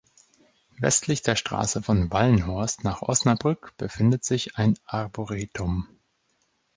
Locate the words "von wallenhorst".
1.83-2.83